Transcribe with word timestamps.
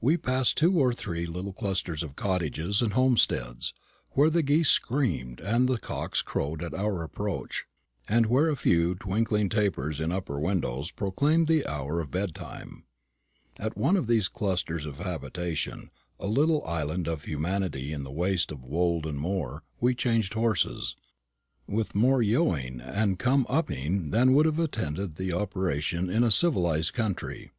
We 0.00 0.16
passed 0.16 0.58
two 0.58 0.80
or 0.80 0.92
three 0.92 1.26
little 1.26 1.52
clusters 1.52 2.02
of 2.02 2.16
cottages 2.16 2.82
and 2.82 2.92
homesteads, 2.94 3.72
where 4.14 4.28
the 4.30 4.42
geese 4.42 4.68
screamed 4.68 5.38
and 5.40 5.68
the 5.68 5.78
cocks 5.78 6.22
crowed 6.22 6.60
at 6.60 6.74
our 6.74 7.04
approach, 7.04 7.66
and 8.08 8.26
where 8.26 8.48
a 8.50 8.56
few 8.56 8.96
twinkling 8.96 9.48
tapers 9.48 10.00
in 10.00 10.10
upper 10.10 10.40
windows 10.40 10.90
proclaimed 10.90 11.46
the 11.46 11.64
hour 11.68 12.00
of 12.00 12.10
bed 12.10 12.34
time. 12.34 12.82
At 13.60 13.76
one 13.76 13.96
of 13.96 14.08
these 14.08 14.26
clusters 14.26 14.86
of 14.86 14.98
habitation, 14.98 15.92
a 16.18 16.26
little 16.26 16.64
island 16.64 17.06
of 17.06 17.22
humanity 17.22 17.92
in 17.92 18.02
the 18.02 18.10
waste 18.10 18.50
of 18.50 18.64
wold 18.64 19.06
and 19.06 19.16
moor, 19.20 19.62
we 19.80 19.94
changed 19.94 20.34
horses, 20.34 20.96
with 21.68 21.94
more 21.94 22.22
yo 22.22 22.48
oh 22.48 22.56
ing 22.56 22.80
and 22.80 23.20
come 23.20 23.46
up 23.48 23.70
ing 23.70 24.10
than 24.10 24.32
would 24.32 24.46
have 24.46 24.58
attended 24.58 25.14
the 25.14 25.32
operation 25.32 26.10
in 26.10 26.24
a 26.24 26.32
civilised 26.32 26.92
country. 26.92 27.52